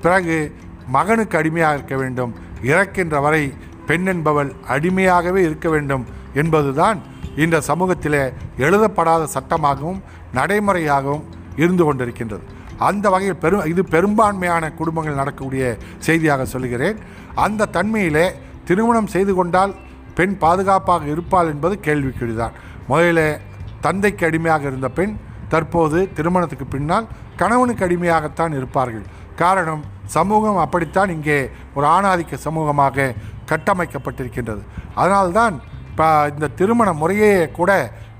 பிறகு 0.00 0.54
மகனுக்கு 0.88 1.38
அடிமையாக 1.38 1.74
இருக்க 1.74 1.96
வேண்டும் 1.96 2.34
இறக்கின்ற 2.62 3.20
வரை 3.20 3.52
பெண் 3.86 4.06
என்பவள் 4.06 4.52
அடிமையாகவே 4.68 5.36
இருக்க 5.36 5.68
வேண்டும் 5.68 6.06
என்பதுதான் 6.34 7.02
இந்த 7.44 7.56
சமூகத்திலே 7.68 8.22
எழுதப்படாத 8.66 9.22
சட்டமாகவும் 9.36 10.00
நடைமுறையாகவும் 10.38 11.24
இருந்து 11.62 11.84
கொண்டிருக்கின்றது. 11.86 12.44
அந்த 12.88 13.04
வகையில் 13.12 13.42
பெரும் 13.42 13.66
இது 13.72 13.82
பெரும்பான்மையான 13.94 14.64
குடும்பங்கள் 14.78 15.20
நடக்கக்கூடிய 15.20 15.64
செய்தியாக 16.06 16.46
சொல்கிறேன் 16.54 16.98
அந்த 17.44 17.68
தன்மையிலே 17.76 18.26
திருமணம் 18.68 19.12
செய்து 19.14 19.32
கொண்டால் 19.38 19.72
பெண் 20.18 20.34
பாதுகாப்பாக 20.42 21.06
இருப்பாள் 21.14 21.50
என்பது 21.52 21.74
கேள்விக்குறிதான். 21.86 22.54
முதலில் 22.90 23.40
தந்தைக்கு 23.86 24.24
அடிமையாக 24.28 24.64
இருந்த 24.70 24.88
பெண் 24.98 25.14
தற்போது 25.52 25.98
திருமணத்துக்கு 26.16 26.66
பின்னால் 26.74 27.06
கணவனுக்கு 27.40 27.84
அடிமையாகத்தான் 27.86 28.54
இருப்பார்கள். 28.58 29.06
காரணம் 29.42 29.82
சமூகம் 30.16 30.60
அப்படித்தான் 30.64 31.10
இங்கே 31.16 31.38
ஒரு 31.76 31.86
ஆணாதிக்க 31.96 32.34
சமூகமாக 32.46 33.14
கட்டமைக்கப்பட்டிருக்கின்றது. 33.50 34.62
அதனால்தான் 35.00 35.56
இப்போ 35.96 36.08
இந்த 36.32 36.48
திருமண 36.56 36.88
முறையே 37.00 37.28
கூட 37.58 37.70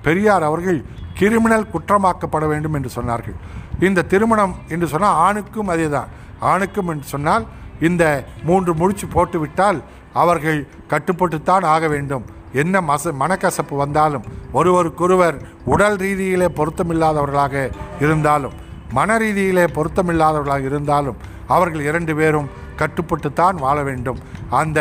பெரியார் 0.04 0.45
அவர்கள் 0.49 0.78
கிரிமினல் 1.18 1.66
குற்றமாக்கப்பட 1.73 2.45
வேண்டும் 2.52 2.76
என்று 2.78 2.90
சொன்னார்கள். 2.95 3.37
இந்த 3.87 4.04
திருமணம் 4.12 4.54
என்று 4.75 4.87
சொன்னால் 4.92 5.18
ஆணுக்கும் 5.25 5.71
அதே 5.75 5.88
தான் 5.95 6.09
ஆணுக்கும் 6.50 6.90
என்று 6.92 7.06
சொன்னால் 7.12 7.45
இந்த 7.88 8.04
மூன்று 8.49 8.75
முடிச்சு 8.80 9.09
போட்டுவிட்டால் 9.16 9.78
அவர்கள் 10.23 10.59
கட்டுப்பட்டுத்தான் 10.92 11.66
ஆக 11.75 11.85
வேண்டும். 11.95 12.25
என்ன 12.62 12.83
மச 12.90 13.14
மனக்கசப்பு 13.23 13.76
வந்தாலும் 13.85 14.26
ஒருவருக்கொருவர் 14.61 15.38
உடல் 15.75 16.00
ரீதியிலே 16.04 16.50
பொருத்தமில்லாதவர்களாக 16.61 17.68
இருந்தாலும் 18.06 18.56
மன 19.00 19.18
ரீதியிலே 19.26 19.66
பொருத்தமில்லாதவர்களாக 19.78 20.66
இருந்தாலும் 20.73 21.21
அவர்கள் 21.56 21.88
இரண்டு 21.90 22.14
பேரும் 22.23 22.52
கட்டுப்பட்டுத்தான் 22.83 23.59
வாழ 23.66 23.78
வேண்டும். 23.90 24.21
அந்த 24.62 24.80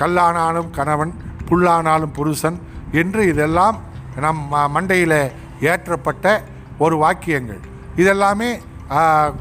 கல்லானாலும் 0.00 0.74
கணவன் 0.80 1.14
புல்லானாலும் 1.48 2.12
புருஷன் 2.12 2.58
என்று 2.92 3.28
இதெல்லாம் 3.28 3.80
நம் 4.16 4.48
ம- 4.52 4.68
மண்டையில் 4.74 5.32
ஏற்றப்பட்ட 5.60 6.40
ஒரு 6.78 6.96
வாக்கியங்கள். 6.96 7.60
இதெல்லாமே 7.96 8.58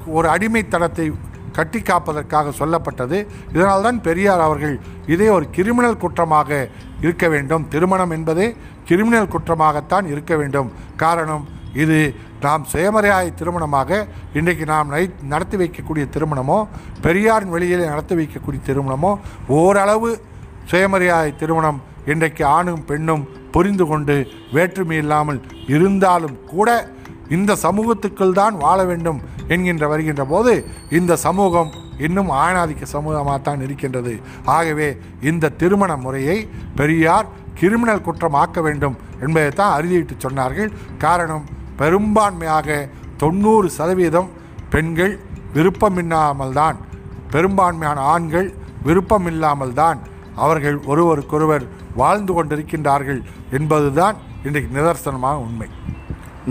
ஒரு 0.06 0.30
அடிமைத்தனத்தை 0.30 1.12
கட்டி 1.52 1.80
காப்பதற்காக 1.80 2.50
சொல்லப்பட்டது. 2.50 3.28
இதனால்தான் 3.54 4.02
பெரியார் 4.02 4.40
அவர்கள் 4.40 4.80
இதே 5.08 5.30
ஒரு 5.30 5.50
கிரிமினல் 5.50 5.98
குற்றமாக 5.98 6.68
இருக்க 7.02 7.28
வேண்டும். 7.28 7.68
திருமணம் 7.68 8.10
என்பதே 8.10 8.56
கிரிமினல் 8.84 9.28
குற்றமாகத்தான் 9.28 10.06
இருக்க 10.06 10.36
வேண்டும். 10.36 10.72
காரணம் 10.96 11.48
இது 11.74 12.16
நாம் 12.42 12.64
சுயமரியாதை 12.64 13.34
திருமணமாக 13.34 14.08
இன்றைக்கு 14.34 14.66
நாம் 14.66 14.90
நை 14.90 15.14
நடத்தி 15.24 15.58
வைக்கக்கூடிய 15.58 16.10
திருமணமோ 16.10 16.68
பெரியாரின் 17.02 17.50
வெளியிலே 17.50 17.86
நடத்தி 17.86 18.16
வைக்கக்கூடிய 18.16 18.62
திருமணமோ 18.66 19.20
ஓரளவு 19.48 20.22
சுயமரியாதை 20.66 21.36
திருமணம் 21.36 21.82
இன்றைக்கு 22.12 22.44
ஆணும் 22.58 22.84
பெண்ணும் 22.90 23.24
புரிந்து 23.54 23.86
கொண்டு 23.92 24.16
வேற்றுமை 24.56 24.98
இல்லாமல் 25.04 25.40
இருந்தாலும் 25.76 26.36
கூட 26.54 26.70
இந்த 27.36 27.52
சமூகத்துக்குள் 27.66 28.38
தான் 28.40 28.56
வாழ 28.64 28.80
வேண்டும் 28.90 29.20
என்கின்ற 29.54 29.86
வருகின்ற 29.92 30.24
போது 30.34 30.54
இந்த 31.00 31.14
சமூகம் 31.26 31.72
இன்னும் 32.06 32.30
ஆணாதிக்க 32.44 32.84
சமூகமாக 32.94 33.38
தான் 33.42 33.62
இருக்கின்றது. 33.66 34.14
ஆகவே 34.56 34.88
இந்த 35.30 35.54
திருமண 35.62 35.92
முறையை 36.06 36.38
பெரியார் 36.80 37.28
கிரிமினல் 37.60 38.06
குற்றம் 38.08 38.38
ஆக்க 38.42 38.60
வேண்டும் 38.68 38.96
என்பதைத்தான் 39.26 39.76
அறுதியிட்டு 39.78 40.16
சொன்னார்கள். 40.26 40.72
காரணம் 41.06 41.46
பெரும்பான்மையாக 41.82 42.78
தொண்ணூறு 43.22 43.68
சதவீதம் 43.78 44.30
பெண்கள் 44.74 45.14
விருப்பமில்லாமல் 45.56 46.56
தான் 46.60 46.78
பெரும்பான்மையான 47.34 48.00
ஆண்கள் 48.14 48.50
விருப்பமில்லாமல் 48.88 49.78
தான் 49.82 50.00
அவர்கள் 50.44 50.78
ஒருவருக்கொருவர் 50.92 51.66
வாழ்ந்து 52.02 52.34
கொண்டிருக்கின்றார்கள் 52.34 53.20
என்பதுதான் 53.58 54.16
இன்றைக்கு 54.48 54.70
நிதர்சனமான 54.78 55.36
உண்மை. 55.48 55.68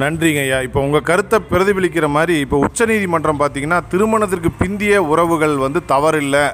நன்றிங்க 0.03 0.41
ஐயா. 0.45 0.59
இப்போ 0.67 0.79
உங்கள் 0.87 1.07
கருத்தை 1.09 1.39
பிரதிபலிக்கிற 1.51 2.07
மாதிரி 2.09 2.35
இப்போ 2.45 2.57
உச்சநீதிமன்றம் 2.67 3.41
பார்த்தீங்கன்னா 3.41 3.81
திருமணத்திற்கு 3.93 4.51
பிந்திய 4.63 4.95
உறவுகள் 5.13 5.57
வந்து 5.57 5.83
தவறில்லை. 5.93 6.47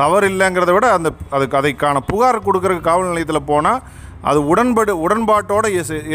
தவறில்லைங்கிறத 0.00 0.72
விட 0.72 0.86
அந்த 0.92 1.08
அதுக்கு 1.30 1.58
அதைக்கான 1.60 2.00
புகார் 2.06 2.46
கொடுக்குற 2.46 2.80
காவல் 2.80 3.10
நிலையத்தில் 3.10 3.48
போனால் 3.52 3.82
அது 4.30 4.38
உடன்படு 4.50 4.92
உடன்பாட்டோட 5.06 5.66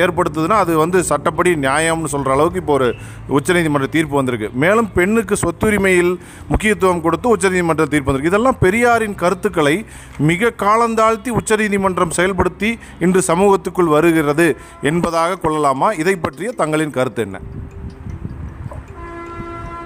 ஏற்படுத்துதுன்னா 0.03 0.58
அது 0.63 0.74
வந்து 0.82 1.00
சட்டப்படி 1.10 1.51
நியாயம்னு 1.65 2.12
சொல்கிற 2.13 2.34
அளவுக்கு 2.36 2.62
இப்போ 2.63 2.74
ஒரு 2.80 2.88
உச்சநீதிமன்ற 3.38 3.88
தீர்ப்பு 3.96 4.15
வந்திருக்கு. 4.20 4.50
மேலும் 4.63 4.89
பெண்ணுக்கு 4.98 5.36
சொத்துரிமையில் 5.44 6.12
முக்கியத்துவம் 6.51 7.03
கொடுத்து 7.06 7.34
உச்சநீதிமன்ற 7.36 7.86
தீர்ப்பு 7.94 8.10
வந்திருக்கு. 8.10 8.34
இதெல்லாம் 8.34 8.60
பெரியாரின் 8.65 9.15
கருத்துக்களை 9.24 9.75
மிக 10.32 10.53
காலந்தாழ்த்தி 10.63 11.32
உச்சநீதிமன்றம் 11.39 12.15
செயல்படுத்தி 12.20 12.72
இன்று 13.06 13.24
சமூகத்துக்குள் 13.32 13.94
வருகிறது 13.96 14.48
என்பதாக 14.91 15.39
கொள்ளலாமா? 15.46 15.89
இதை 16.03 16.15
பற்றிய 16.25 16.51
தங்களின் 16.62 16.96
கருத்து 17.00 17.24
என்ன? 17.27 17.39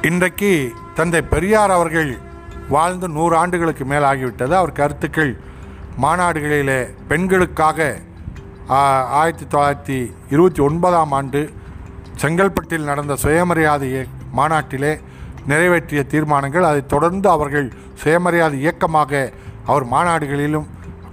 இன்றைக்கு 0.10 0.52
தந்தை 1.00 1.22
பெரியார் 1.34 1.76
அவர்கள் 1.78 2.10
வாழ்ந்து 2.74 3.08
நூறு 3.16 3.36
ஆண்டுகளுக்கு 3.40 3.86
மேல் 3.92 4.06
ஆகிவிட்டது 4.10 4.54
அவர் 4.60 4.80
கருத்துக்கள் 4.82 5.32
மாநாடுகளிலே 6.04 6.80
பெண்களுக்காக 7.10 7.80
ஆயிரத்தி 8.70 9.46
தொள்ளாயிரத்தி 9.46 9.98
இருபத்தி 10.30 10.62
ஒன்பதாம் 10.62 11.12
ஆண்டு 11.12 11.42
செங்கல்பட்டில் 12.16 12.86
நடந்த 12.86 13.14
சுயமரியாதை 13.16 13.90
மாநாட்டிலே 14.32 14.94
நிறைவேற்றிய 15.48 16.02
தீர்மானங்கள் 16.04 16.64
அதை 16.64 16.82
தொடர்ந்து 16.86 17.28
அவர்கள் 17.30 17.68
சுயமரியாதை 17.96 18.58
இயக்கமாக 18.60 19.12
அவர் 19.66 19.86
மாநாடுகளிலும் 19.86 20.68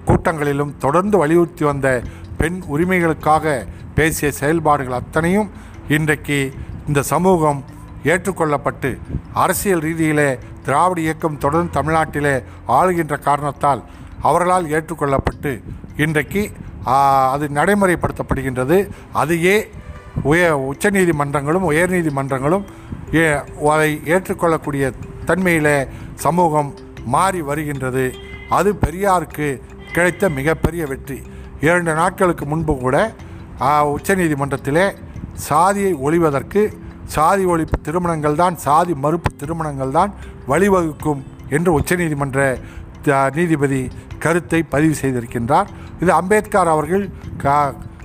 கூட்டங்களிலும் 0.07 0.73
தொடர்ந்து 0.79 1.17
வலியுறுத்தி 1.19 1.65
வந்த 1.65 1.89
பெண் 2.39 2.59
உரிமைகளுக்காக 2.69 3.47
பேசிய 3.95 4.29
செயல்பாடுகள் 4.33 4.99
அத்தனையும் 4.99 5.51
இன்றைக்கு 5.89 6.39
இந்த 6.89 7.01
சமூகம் 7.03 7.61
ஏற்றுக்கொள்ளப்பட்டு 8.05 8.91
அரசியல் 9.35 9.83
ரீதியிலே 9.83 10.31
திராவிட 10.65 11.01
இயக்கம் 11.01 11.39
தொடர்ந்து 11.39 11.77
தமிழ்நாட்டிலே 11.79 12.35
ஆளுகின்ற 12.69 13.15
காரணத்தால் 13.19 13.83
அவர்களால் 14.23 14.67
ஏற்றுக்கொள்ளப்பட்டு 14.71 15.53
இன்றைக்கு 15.97 16.43
அது 16.85 17.49
நடைமுறைப்படுத்தப்படுகின்றது. 17.49 18.89
அதையே 19.13 19.71
உய 20.23 20.73
உச்சநீதிமன்றங்களும் 20.73 21.71
உயர்நீதிமன்றங்களும் 21.71 22.65
ஏ 23.15 23.41
அதை 23.69 24.01
ஏற்றுக்கொள்ளக்கூடிய 24.05 24.93
தன்மையில் 25.25 25.87
சமூகம் 26.15 26.75
மாறி 27.05 27.41
வருகின்றது. 27.43 28.15
அது 28.49 28.73
பெரியாருக்கு 28.73 29.61
கிடைத்த 29.93 30.29
மிகப்பெரிய 30.29 30.87
வெற்றி. 30.87 31.23
இரண்டு 31.61 31.95
நாட்களுக்கு 31.95 32.47
முன்பு 32.47 32.79
கூட 32.79 33.13
உச்சநீதிமன்றத்திலே 33.61 34.95
சாதியை 35.35 35.95
ஒழிவதற்கு 35.95 36.73
சாதி 37.05 37.47
ஒழிப்பு 37.47 37.81
திருமணங்கள் 37.83 38.35
தான் 38.35 38.57
சாதி 38.57 38.95
மறுப்பு 38.95 39.35
திருமணங்கள் 39.37 39.91
தான் 39.91 40.15
வழிவகுக்கும் 40.49 41.23
என்று 41.49 41.81
உச்சநீதிமன்ற 41.81 42.61
த- 43.03 43.31
நீதிபதி 43.35 43.89
கருத்தை 44.19 44.63
பதிவு 44.63 44.95
செய்திருக்கின்றார். 45.03 45.67
இது 46.03 46.13
அம்பேத்கர் 46.13 46.69
அவர்கள் 46.69 47.11
கா 47.39 47.57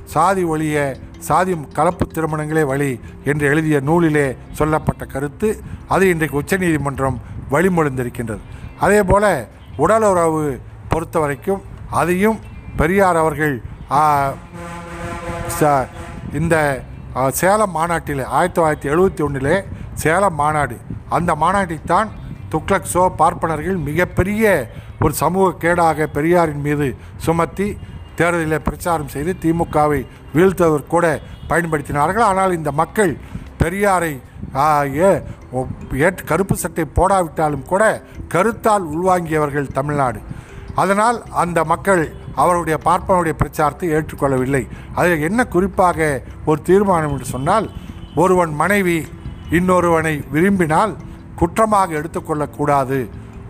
சாதி 0.04 0.44
ஒழிய 0.44 0.78
சாதி 1.20 1.54
கலப்பு 1.74 2.08
திருமணங்களே 2.14 2.66
வழி 2.66 2.90
என்று 3.24 3.48
எழுதிய 3.48 3.82
நூலிலே 3.82 4.26
சொல்லப்பட்ட 4.52 5.06
கருத்து. 5.06 5.50
அது 5.88 6.10
இன்றைக்கு 6.10 6.38
உச்சநீதிமன்றம் 6.38 7.18
வழிமொழிந்திருக்கின்றது. 7.52 8.44
அதே 8.80 9.04
போல 9.04 9.48
உடலுறவு 9.78 10.44
பொறுத்த 10.90 11.20
வரைக்கும் 11.20 11.62
அதையும் 11.92 12.40
பெரியார் 12.76 13.16
அவர்கள் 13.16 13.56
ச- 15.60 15.88
இந்த 16.34 16.56
சேலம் 17.32 17.72
மாநாட்டில் 17.72 18.24
ஆயிரத்தி 18.26 18.62
தொள்ளாயிரத்தி 18.62 18.94
எழுபத்தி 18.94 19.22
ஒன்றிலே 19.22 19.64
சேலம் 19.94 20.36
மாநாடு. 20.36 20.78
அந்த 21.10 21.36
மாநாட்டைத்தான் 21.42 22.08
துக்ளக் 22.52 22.92
சோ 22.94 23.10
பார்ப்பனர்கள் 23.16 23.78
மிகப்பெரிய 23.78 24.46
ஒரு 25.04 25.14
சமூக 25.24 25.48
கேடாக 25.64 26.08
பெரியாரின் 26.18 26.64
மீது 26.68 26.88
சுமத்தி 27.26 27.68
தேர்தலில் 28.20 28.66
பிரச்சாரம் 28.68 29.12
செய்து 29.16 29.32
திமுகவை 29.44 30.00
வீழ்த்துவதற்கு 30.36 30.94
கூட 30.96 31.08
பயன்படுத்தினார்கள். 31.50 32.28
ஆனால் 32.32 32.56
இந்த 32.60 32.72
மக்கள் 32.82 33.14
பெரியாரை 33.62 34.14
ஏ 35.02 35.10
ஏற்று 36.06 36.24
கருப்பு 36.30 36.56
சட்டை 36.62 36.86
போடாவிட்டாலும் 36.98 37.66
கூட 37.72 37.84
கருத்தால் 38.34 38.86
உள்வாங்கியவர்கள் 38.94 39.76
தமிழ்நாடு. 39.78 40.20
அதனால் 40.82 41.18
அந்த 41.44 41.60
மக்கள் 41.74 42.04
அவருடைய 42.42 42.78
பார்ப்பனுடைய 42.88 43.34
பிரச்சாரத்தை 43.42 43.88
ஏற்றுக்கொள்ளவில்லை. 43.98 44.64
அதில் 45.00 45.26
என்ன 45.28 45.42
குறிப்பாக 45.56 46.10
ஒரு 46.50 46.60
தீர்மானம் 46.70 47.14
என்று 47.16 47.28
சொன்னால் 47.36 47.68
ஒருவன் 48.24 48.54
மனைவி 48.62 48.98
இன்னொருவனை 49.60 50.16
விரும்பினால் 50.36 50.94
குற்றமாக 51.42 51.90
எடுத்துக்கொள்ளக்கூடாது. 52.00 53.00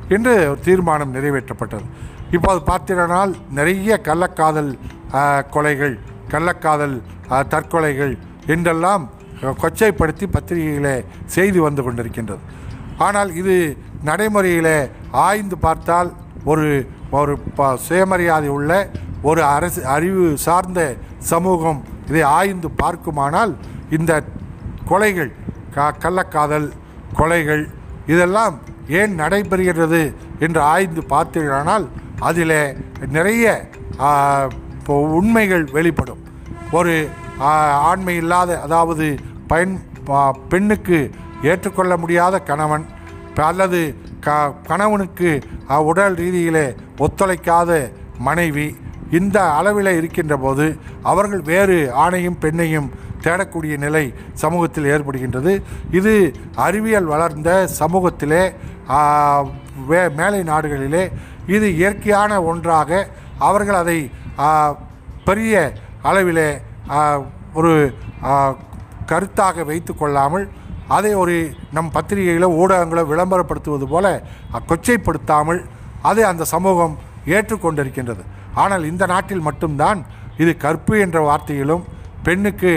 என்று 0.10 0.50
ஒரு 0.50 0.60
தீர்மானம் 0.60 1.14
நிறைவேற்றப்பட்டது. 1.14 1.86
இப்போது 2.32 2.72
பார்த்தீங்கன்னால் 2.72 3.34
நிறைய 3.52 4.00
கள்ளக்காதல் 4.04 4.72
கொலைகள் 5.52 6.00
கள்ளக்காதல் 6.32 7.02
தற்கொலைகள் 7.30 8.18
என்றெல்லாம் 8.46 9.10
கொச்சைப்படுத்தி 9.42 10.26
பத்திரிகைகளை 10.28 11.06
செய்தி 11.26 11.60
வந்து 11.60 11.92
கொண்டிருக்கின்றது. 11.92 12.40
ஆனால் 12.98 13.36
இது 13.36 13.78
நடைமுறையில் 14.04 14.90
ஆய்ந்து 15.12 15.58
பார்த்தால் 15.58 16.14
ஒரு 16.46 16.90
ஒரு 17.12 17.40
ப- 17.40 17.78
சுயமரியாதை 17.78 18.50
உள்ள 18.50 18.90
ஒரு 19.22 19.44
அரசு 19.44 19.86
அறிவு 19.86 20.38
சார்ந்த 20.38 20.96
சமூகம் 21.20 21.84
இதை 22.08 22.22
ஆய்ந்து 22.22 22.70
பார்க்குமானால் 22.84 23.54
இந்த 23.90 24.24
கொலைகள் 24.90 25.32
க 25.74 25.94
கள்ளக்காதல் 26.00 26.72
கொலைகள் 27.18 27.64
இதெல்லாம் 28.08 28.60
ஏன் 28.88 29.20
நடைபெறுகிறது 29.20 30.14
என்று 30.40 30.62
ஆய்ந்து 30.62 31.02
பார்த்தீர்களானால் 31.10 31.88
அதில் 32.20 32.78
நிறைய 33.08 33.70
உண்மைகள் 34.88 35.64
வெளிப்படும். 35.64 36.20
ஒரு 36.72 37.10
ஆண்மை 37.82 38.16
இல்லாத 38.16 38.62
அதாவது 38.62 39.18
பயன் 39.48 39.82
பெண்ணுக்கு 40.50 41.12
ஏற்றுக்கொள்ள 41.42 41.98
முடியாத 41.98 42.40
கணவன் 42.40 42.86
அல்லது 43.36 43.96
க 44.20 44.54
கணவனுக்கு 44.68 45.42
உடல் 45.78 46.16
ரீதியிலே 46.16 46.76
ஒத்துழைக்காத 47.00 47.92
மனைவி 48.18 48.76
இந்த 49.12 49.44
அளவில் 49.52 49.98
இருக்கின்ற 49.98 50.38
போது 50.38 50.78
அவர்கள் 51.04 51.42
வேறு 51.42 51.92
ஆணையும் 51.96 52.40
பெண்ணையும் 52.42 52.92
தேடக்கூடிய 53.28 53.74
நிலை 53.86 54.04
சமூகத்தில் 54.44 54.90
ஏற்படுகின்றது. 54.96 55.54
இது 56.00 56.14
அறிவியல் 56.66 57.12
வளர்ந்த 57.14 57.52
சமூகத்திலே 57.80 58.44
வே 59.90 60.02
மேலை 60.20 60.42
நாடுகளிலே 60.52 61.04
இது 61.56 61.68
இயற்கையான 61.80 62.32
ஒன்றாக 62.52 62.92
அவர்கள் 63.48 63.80
அதை 63.84 63.98
பெரிய 65.28 65.54
அளவிலே 66.10 66.50
ஒரு 67.60 67.74
கருத்தாக 69.10 69.66
வைத்து 69.70 69.92
கொள்ளாமல் 69.94 70.46
அதை 70.96 71.12
ஒரு 71.22 71.36
நம் 71.76 71.94
பத்திரிகைகளோ 71.96 72.50
ஊடகங்களோ 72.62 73.04
விளம்பரப்படுத்துவது 73.12 73.86
போல 73.94 74.06
கொச்சைப்படுத்தாமல் 74.70 75.62
அதை 76.10 76.24
அந்த 76.32 76.44
சமூகம் 76.54 76.96
ஏற்றுக்கொண்டிருக்கின்றது. 77.36 78.24
ஆனால் 78.64 78.84
இந்த 78.92 79.04
நாட்டில் 79.14 79.48
மட்டும்தான் 79.48 80.00
இது 80.44 80.52
கற்பு 80.66 80.94
என்ற 81.06 81.18
வார்த்தையிலும் 81.28 81.84
பெண்ணுக்கு 82.28 82.72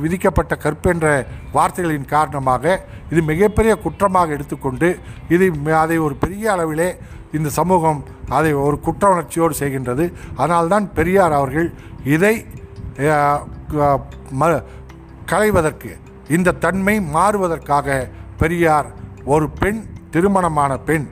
விதிக்கப்பட்ட 0.00 0.56
கற்பு 0.56 0.90
என்ற 0.90 1.26
வார்த்தைகளின் 1.52 2.04
காரணமாக 2.04 2.84
இது 3.10 3.22
மிகப்பெரிய 3.22 3.76
குற்றமாக 3.76 4.28
எடுத்துக்கொண்டு 4.28 4.98
இது 5.28 5.74
அதை 5.76 5.98
ஒரு 5.98 6.14
பெரிய 6.14 6.52
அளவிலே 6.52 6.96
இந்த 7.32 7.48
சமூகம் 7.48 8.04
அதை 8.28 8.52
ஒரு 8.52 8.80
குற்ற 8.80 9.08
உணர்ச்சியோடு 9.08 9.56
செய்கின்றது. 9.58 10.12
அதனால்தான் 10.36 10.92
பெரியார் 10.92 11.32
அவர்கள் 11.32 11.72
இதை 12.04 12.46
ம- 14.40 14.62
களைவதற்கு 15.26 15.96
இந்த 16.28 16.52
தன்மை 16.52 17.00
மாறுவதற்காக 17.00 18.08
பெரியார் 18.36 18.86
ஒரு 19.24 19.50
பெண் 19.50 19.82
திருமணமான 20.10 20.76
பெண் 20.76 21.08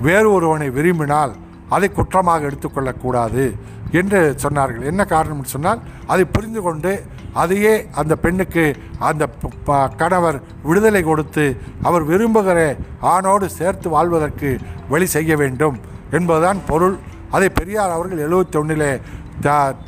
வேறு 0.00 0.32
ஒருவனை 0.32 0.70
விரும்பினால் 0.70 1.34
அதை 1.68 1.90
குற்றமாக 1.90 2.46
எடுத்துக்கொள்ளக்கூடாது 2.46 3.56
என்று 3.90 4.36
சொன்னார்கள். 4.42 4.84
என்ன 4.84 5.04
காரணம் 5.04 5.36
என்று 5.36 5.48
சொன்னால் 5.48 5.80
அதை 6.06 6.24
புரிந்து 6.24 6.62
கொண்டு 6.62 7.02
அதையே 7.32 7.88
அந்த 7.94 8.16
பெண்ணுக்கு 8.16 8.64
அந்த 8.98 9.26
ப- 9.64 9.88
கணவர் 9.96 10.42
விடுதலை 10.62 11.02
கொடுத்து 11.02 11.44
அவர் 11.82 12.04
விரும்புகிற 12.04 12.58
ஆணோடு 13.00 13.50
சேர்த்து 13.50 13.88
வாழ்வதற்கு 13.88 14.58
வழி 14.88 15.06
செய்ய 15.06 15.36
வேண்டும் 15.36 15.80
என்பதுதான் 16.10 16.64
பொருள். 16.66 16.98
அதை 17.30 17.48
பெரியார் 17.48 17.90
அவர்கள் 17.90 18.28
எழுபத்தி 18.28 18.58
ஒன்றிலே 18.58 19.00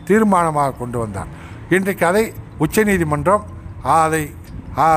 தீர்மானமாக 0.04 0.76
கொண்டு 0.76 0.98
வந்தார். 0.98 1.28
இன்றைக்கு 1.70 2.07
அதை 2.07 2.33
உச்சநீதிமன்றம் 2.59 3.44
அதை 3.83 4.22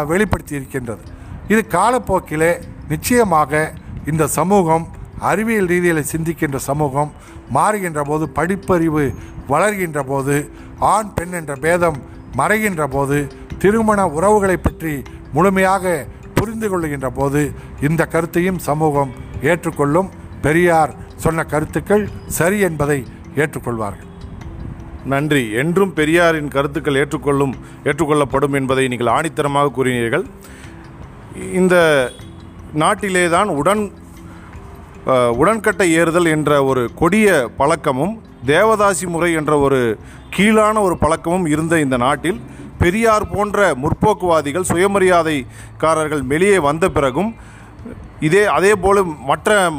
வெளிப்படுத்தி 0.05 0.55
இருக்கின்றது 0.55 1.03
இது 1.47 1.65
காலப்போக்கிலே 1.67 2.51
நிச்சயமாக 2.89 3.73
இந்த 4.05 4.27
சமூகம் 4.27 4.85
அறிவியல் 5.19 5.67
ரீதியில் 5.67 6.09
சிந்திக்கின்ற 6.11 6.55
சமூகம் 6.55 7.11
மாறுகின்ற 7.53 8.01
போது 8.01 8.25
படிப்பறிவு 8.35 9.15
வளர்கின்ற 9.49 10.03
போது 10.03 10.35
ஆண் 10.79 11.13
பெண் 11.13 11.31
என்ற 11.31 11.55
பேதம் 11.55 11.97
மறைகின்ற 12.39 12.83
போது 12.95 13.17
திருமண 13.63 13.99
உறவுகளை 14.17 14.57
பற்றி 14.57 14.93
முழுமையாக 15.35 16.05
புரிந்து 16.37 16.67
கொள்ளுகின்ற 16.71 17.07
போது 17.19 17.41
இந்த 17.87 18.01
கருத்தையும் 18.13 18.59
சமூகம் 18.67 19.11
ஏற்றுக்கொள்ளும். 19.51 20.09
பெரியார் 20.45 20.91
சொன்ன 21.23 21.45
கருத்துக்கள் 21.53 22.03
சரி 22.37 22.59
என்பதை 22.67 22.99
ஏற்றுக்கொள்வார்கள். 23.41 24.11
நன்றி. 25.13 25.43
என்றும் 25.61 25.93
பெரியாரின் 25.99 26.53
கருத்துக்கள் 26.55 26.99
ஏற்றுக்கொள்ளும் 27.01 27.53
ஏற்றுக்கொள்ளப்படும் 27.89 28.55
என்பதை 28.59 28.85
நீங்கள் 28.93 29.13
ஆணித்தரமாக 29.17 29.73
கூறினீர்கள். 29.77 30.25
இந்த 31.59 31.75
நாட்டிலே 32.83 33.25
தான் 33.35 33.49
உடன் 33.59 33.83
உடன்கட்டை 35.41 35.87
ஏறுதல் 35.99 36.29
என்ற 36.35 36.51
ஒரு 36.69 36.81
கொடிய 37.01 37.27
பழக்கமும் 37.59 38.15
தேவதாசி 38.45 39.07
முறை 39.07 39.33
என்ற 39.33 39.59
ஒரு 39.59 39.99
கீழான 40.35 40.81
ஒரு 40.81 40.97
பழக்கமும் 40.97 41.45
இருந்த 41.45 41.79
இந்த 41.79 41.97
நாட்டில் 41.97 42.39
பெரியார் 42.79 43.25
போன்ற 43.29 43.75
முற்போக்குவாதிகள் 43.75 44.69
சுயமரியாதைக்காரர்கள் 44.71 46.23
வெளியே 46.25 46.59
வந்த 46.59 46.89
பிறகும் 46.89 47.35
இதே 48.19 48.45
அதே 48.45 48.75
போல 48.75 49.03
மற்ற 49.03 49.71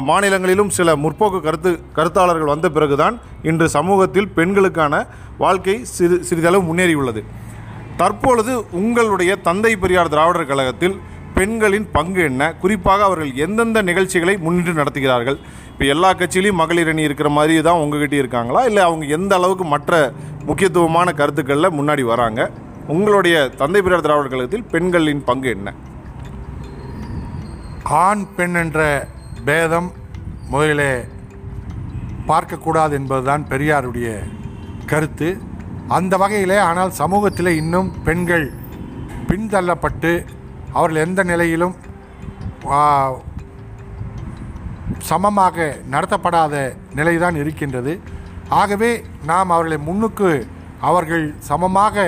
மாநிலங்களிலும் 0.00 0.70
சில 0.70 0.96
முற்போக்கு 0.96 1.40
கருத்து 1.40 1.80
கருத்தாளர்கள் 1.96 2.52
வந்த 2.54 2.68
பிறகுதான் 2.68 3.20
இன்று 3.42 3.68
சமூகத்தில் 3.68 4.28
பெண்களுக்கான 4.28 5.06
வாழ்க்கை 5.38 5.84
சிறு 5.84 6.24
சிறிதளவு 6.24 6.74
முன்னேறியுள்ளது. 6.74 7.22
தற்பொழுது 7.96 8.70
உங்களுடைய 8.70 9.36
தந்தை 9.36 9.76
பெரியார் 9.76 10.08
திராவிடர் 10.08 10.46
கழகத்தில் 10.46 11.00
பெண்களின் 11.34 11.90
பங்கு 11.90 12.22
என்ன? 12.22 12.54
குறிப்பாக 12.54 13.04
அவர்கள் 13.04 13.34
எந்தெந்த 13.34 13.82
நிகழ்ச்சிகளை 13.82 14.36
முன்னிட்டு 14.36 14.82
நடத்துகிறார்கள்? 14.82 15.38
இப்போ 15.80 15.92
எல்லா 15.92 16.08
கட்சியிலையும் 16.12 16.58
மகளிர் 16.60 16.88
அணி 16.90 17.06
இருக்கிற 17.06 17.28
மாதிரி 17.36 17.54
தான் 17.66 17.78
உங்ககிட்ட 17.82 18.16
இருக்காங்களா? 18.18 18.62
இல்லை 18.68 18.82
அவங்க 18.86 19.04
எந்த 19.16 19.32
அளவுக்கு 19.36 19.64
மற்ற 19.64 19.92
முக்கியத்துவமான 20.48 21.12
கருத்துக்களில் 21.20 21.76
முன்னாடி 21.76 22.02
வராங்க? 22.10 22.40
உங்களுடைய 22.94 23.36
தந்தை 23.60 23.80
பெரியார் 23.80 24.04
திராவிடர் 24.06 24.32
கழகத்தில் 24.32 24.66
பெண்களின் 24.72 25.22
பங்கு 25.28 25.48
என்ன? 25.50 25.72
ஆண் 28.02 28.24
பெண் 28.36 28.54
என்ற 28.54 29.08
பேதம் 29.44 29.88
முதலிலே 30.50 30.90
பார்க்கக்கூடாது 32.30 32.92
என்பதுதான் 33.00 33.48
பெரியாருடைய 33.52 34.10
கருத்து. 34.92 35.30
அந்த 35.98 36.16
வகையிலே 36.24 36.58
ஆனால் 36.68 36.92
சமூகத்தில் 37.00 37.58
இன்னும் 37.62 37.90
பெண்கள் 38.08 38.46
பின்தள்ளப்பட்டு 39.30 40.12
அவர்கள் 40.72 41.04
எந்த 41.06 41.24
நிலையிலும் 41.24 41.76
சமமாக 45.08 45.66
நடத்தப்படாத 45.92 46.54
நிலைதான் 46.98 47.36
இருக்கின்றது. 47.42 47.92
ஆகவே 48.60 48.90
நாம் 49.30 49.52
அவர்களை 49.54 49.78
முன்னுக்கு 49.88 50.30
அவர்கள் 50.88 51.24
சமமாக 51.48 52.04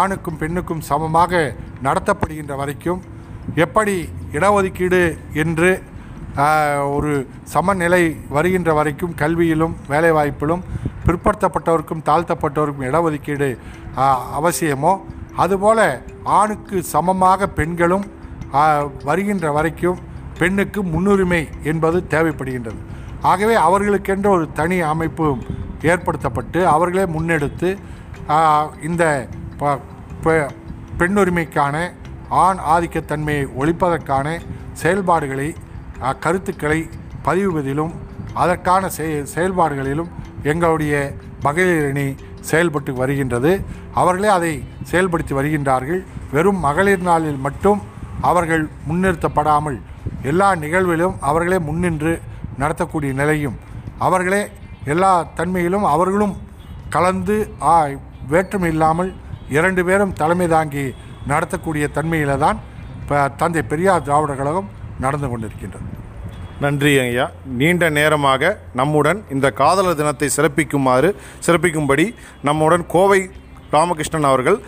ஆணுக்கும் 0.00 0.38
பெண்ணுக்கும் 0.42 0.86
சமமாக 0.90 1.42
நடத்தப்படுகின்ற 1.86 2.54
வரைக்கும் 2.60 3.02
எப்படி 3.64 3.94
இடஒதுக்கீடு 4.36 5.02
என்று 5.42 5.70
ஒரு 6.96 7.12
சமநிலை 7.54 8.02
வருகின்ற 8.36 8.70
வரைக்கும் 8.78 9.14
கல்வியிலும் 9.20 9.76
வேலைவாய்ப்பிலும் 9.92 10.64
பிற்படுத்தப்பட்டவருக்கும் 11.06 12.02
தாழ்த்தப்பட்டவருக்கும் 12.08 12.88
இடஒதுக்கீடு 12.88 13.48
அவசியமோ? 14.38 14.92
அதுபோல 15.42 15.80
ஆணுக்கு 16.38 16.76
சமமாக 16.94 17.48
பெண்களும் 17.58 18.04
வருகின்ற 19.08 19.46
வரைக்கும் 19.56 19.98
பெண்ணுக்கு 20.38 20.82
முன்னுரிமை 20.82 21.48
என்பது 21.62 22.04
தேவைப்படுகின்றது. 22.10 22.76
ஆகவே 23.22 23.56
அவர்களுக்கென்ற 23.56 24.26
ஒரு 24.28 24.52
தனி 24.52 24.80
அமைப்பு 24.80 25.36
ஏற்படுத்தப்பட்டு 25.82 26.66
அவர்களே 26.66 27.12
முன்னெடுத்து 27.12 27.76
இந்த 28.82 29.28
ப- 29.58 29.80
பெ- 30.24 30.50
பெண்ணுரிமைக்கான 30.98 31.90
ஆண் 32.28 32.56
ஆதிக்கத்தன்மையை 32.58 33.48
ஒழிப்பதற்கான 33.58 34.40
செயல்பாடுகளை 34.72 35.54
கருத்துக்களை 36.20 36.88
பதிவுவதிலும் 37.24 37.92
அதற்கான 38.34 38.88
செய- 38.88 39.24
செயல்பாடுகளிலும் 39.34 40.08
எங்களுடைய 40.42 41.14
மகளிர் 41.42 41.88
அணி 41.88 42.14
செயல்பட்டு 42.40 42.94
வருகின்றது. 42.94 43.64
அவர்களே 43.94 44.28
அதை 44.28 44.64
செயல்படுத்தி 44.90 45.30
வருகின்றார்கள். 45.30 46.04
வெறும் 46.32 46.58
மகளிர் 46.58 47.02
நாளில் 47.02 47.36
மட்டும் 47.36 47.82
அவர்கள் 48.20 48.68
முன்னிறுத்தப்படாமல் 48.88 49.80
எல்லா 50.26 50.54
நிகழ்விலும் 50.54 51.16
அவர்களே 51.20 51.58
முன்னின்று 51.60 52.12
நடத்தக்கூடிய 52.58 53.12
நிலையும் 53.12 53.56
அவர்களே 53.98 54.42
எல்லா 54.84 55.10
தன்மையிலும் 55.38 55.86
அவர்களும் 55.86 56.34
கலந்து 56.88 57.36
ஆ, 57.66 57.76
வேற்றுமை 58.28 58.70
இல்லாமல் 58.70 59.10
இரண்டு 59.48 59.84
பேரும் 59.84 60.14
தலைமை 60.14 60.46
தாங்கி 60.48 60.84
நடத்தக்கூடிய 61.26 61.84
தன்மையில 61.94 62.38
தான் 62.38 62.58
இப்போ 63.00 63.18
தந்தை 63.36 63.62
பெரியார் 63.62 64.02
திராவிடர் 64.02 64.36
கழகம் 64.36 64.68
நடந்து 65.00 65.28
கொண்டிருக்கின்றது. 65.28 65.86
நன்றி 66.60 66.92
ஐயா. 67.00 67.24
நீண்ட 67.56 67.90
நேரமாக 67.90 68.42
நம்முடன் 68.74 69.18
இந்த 69.30 69.50
காதலர் 69.52 69.94
தினத்தை 69.94 70.28
சிறப்பிக்குமாறு 70.36 71.08
சிறப்பிக்கும்படி 71.46 72.06
நம்முடன் 72.42 72.86
கோவை 72.86 73.20
ராமகிருஷ்ணன் 73.76 74.30
அவர்கள் 74.32 74.58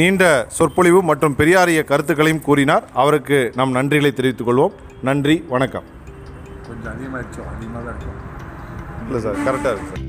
நீண்ட 0.00 0.24
சொற்பொழிவு 0.58 1.00
மற்றும் 1.10 1.36
பெரியாரிய 1.38 1.82
கருத்துக்களையும் 1.92 2.44
கூறினார். 2.48 2.86
அவருக்கு 3.04 3.38
நம் 3.60 3.74
நன்றிகளை 3.74 4.12
தெரிவித்துக் 4.18 4.48
கொள்வோம். 4.48 4.74
நன்றி 5.08 5.36
வணக்கம். 5.54 5.86
கொஞ்சம் 6.68 6.92
அதிகமாக 6.96 7.24
அதிகமாக 7.56 7.84
தான் 7.86 7.94
இருக்கும். 7.94 8.18
இல்லை 9.06 9.20
சார் 9.26 9.40
கரெக்டாக 9.46 9.74
இருக்கு 9.74 9.90
சார். 9.92 10.07